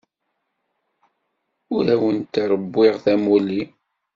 Ur 1.75 1.85
awent-rewwiɣ 1.93 2.95
tamuli. 3.03 3.61